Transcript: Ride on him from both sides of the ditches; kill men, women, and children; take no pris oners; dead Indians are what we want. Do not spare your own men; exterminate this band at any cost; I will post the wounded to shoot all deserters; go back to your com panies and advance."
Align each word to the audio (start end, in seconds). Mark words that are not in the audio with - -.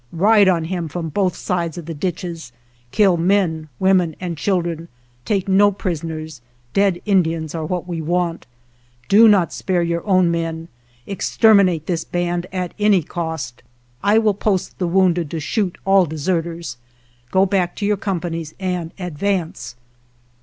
Ride 0.13 0.47
on 0.47 0.63
him 0.63 0.87
from 0.87 1.09
both 1.09 1.35
sides 1.35 1.77
of 1.77 1.85
the 1.85 1.93
ditches; 1.93 2.51
kill 2.89 3.17
men, 3.17 3.69
women, 3.79 4.15
and 4.19 4.35
children; 4.35 4.87
take 5.25 5.47
no 5.47 5.71
pris 5.71 6.01
oners; 6.01 6.41
dead 6.73 6.99
Indians 7.05 7.53
are 7.53 7.67
what 7.67 7.87
we 7.87 8.01
want. 8.01 8.47
Do 9.09 9.27
not 9.27 9.53
spare 9.53 9.83
your 9.83 10.03
own 10.07 10.31
men; 10.31 10.69
exterminate 11.05 11.85
this 11.85 12.03
band 12.03 12.47
at 12.51 12.73
any 12.79 13.03
cost; 13.03 13.61
I 14.03 14.17
will 14.17 14.33
post 14.33 14.79
the 14.79 14.87
wounded 14.87 15.29
to 15.29 15.39
shoot 15.39 15.77
all 15.85 16.07
deserters; 16.07 16.77
go 17.29 17.45
back 17.45 17.75
to 17.75 17.85
your 17.85 17.97
com 17.97 18.21
panies 18.21 18.55
and 18.59 18.93
advance." 18.97 19.75